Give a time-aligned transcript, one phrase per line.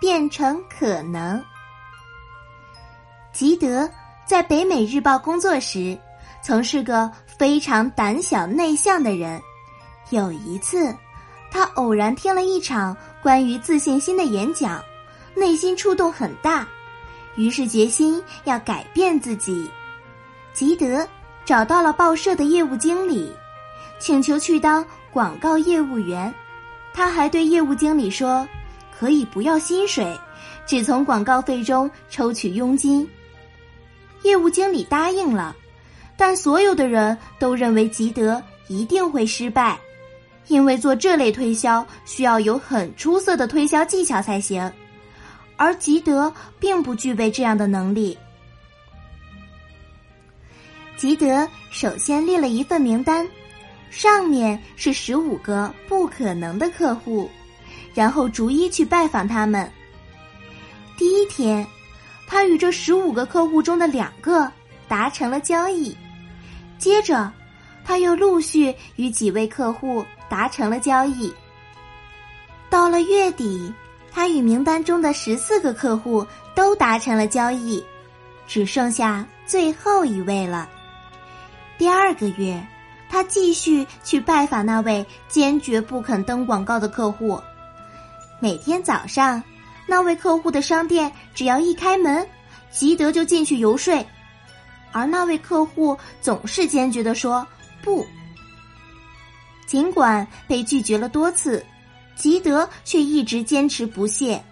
[0.00, 1.42] 变成可能。
[3.32, 3.88] 吉德
[4.26, 5.96] 在北美日报工作时，
[6.42, 9.40] 曾是个非常胆小内向的人。
[10.10, 10.94] 有一次，
[11.50, 14.82] 他偶然听了一场关于自信心的演讲，
[15.34, 16.66] 内心触动很大，
[17.36, 19.70] 于是决心要改变自己。
[20.52, 21.06] 吉德
[21.44, 23.32] 找到了报社的业务经理，
[23.98, 26.32] 请求去当广告业务员。
[26.92, 28.46] 他还对业务经理说。
[28.98, 30.18] 可以不要薪水，
[30.66, 33.08] 只从广告费中抽取佣金。
[34.22, 35.54] 业务经理答应了，
[36.16, 39.78] 但所有的人都认为吉德一定会失败，
[40.48, 44.70] 因为做这类推销需要有很出色的推销技巧才行，
[45.56, 48.18] 而吉德并不具备这样的能力。
[50.96, 53.24] 吉德首先列了一份名单，
[53.88, 57.30] 上面是十五个不可能的客户。
[57.98, 59.68] 然后逐一去拜访他们。
[60.96, 61.66] 第一天，
[62.28, 64.48] 他与这十五个客户中的两个
[64.86, 65.96] 达成了交易。
[66.78, 67.28] 接着，
[67.84, 71.34] 他又陆续与几位客户达成了交易。
[72.70, 73.74] 到了月底，
[74.12, 76.24] 他与名单中的十四个客户
[76.54, 77.84] 都达成了交易，
[78.46, 80.70] 只剩下最后一位了。
[81.76, 82.64] 第二个月，
[83.10, 87.42] 他继续去拜访那位坚决不肯登广告的客户。
[88.40, 89.42] 每天早上，
[89.86, 92.26] 那位客户的商店只要一开门，
[92.70, 94.06] 吉德就进去游说，
[94.92, 97.46] 而那位客户总是坚决的说
[97.82, 98.06] 不。
[99.66, 101.64] 尽管被拒绝了多次，
[102.16, 104.42] 吉德却一直坚持不懈。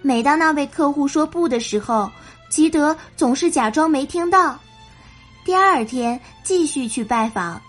[0.00, 2.10] 每当那位客户说不的时候，
[2.48, 4.58] 吉德总是假装没听到。
[5.44, 7.60] 第二天继续去拜访。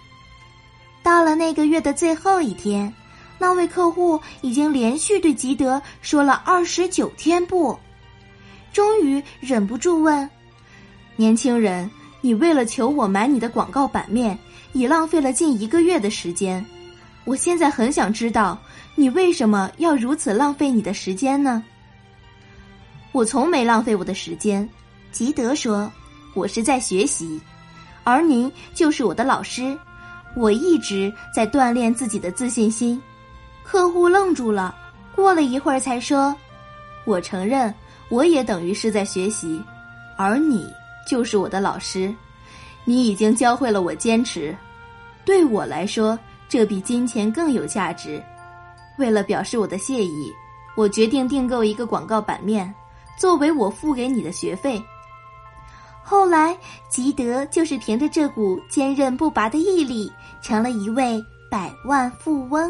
[1.03, 2.91] 到了那个月的最后一天。
[3.43, 7.77] 那位客户已经连续对吉德说了二十九天不，
[8.71, 10.29] 终于忍不住问
[11.17, 14.39] ：“年轻人，你为了求我买你的广告版面，
[14.71, 16.65] 已浪费了近一个月的时间。
[17.25, 18.57] 我现在很想知道，
[18.95, 21.61] 你为什么要如此浪费你的时间呢？”
[23.11, 24.67] 我从没浪费我的时间，
[25.11, 25.91] 吉德说
[26.33, 27.41] ：“我是在学习，
[28.05, 29.77] 而您就是我的老师，
[30.33, 32.97] 我一直在锻炼自己的自信心。”
[33.63, 34.75] 客户愣住了，
[35.15, 36.35] 过了一会儿才说
[37.05, 37.73] ：“我承认，
[38.09, 39.61] 我也等于是在学习，
[40.17, 40.71] 而你
[41.07, 42.13] 就是我的老师，
[42.85, 44.55] 你已经教会了我坚持。
[45.25, 48.21] 对我来说，这比金钱更有价值。
[48.99, 50.31] 为了表示我的谢意，
[50.75, 52.71] 我决定订购一个广告版面，
[53.17, 54.83] 作为我付给你的学费。”
[56.05, 56.55] 后来，
[56.89, 62.69] 吉德就是凭着这股坚韧不拔的毅力，成了一位百万富翁。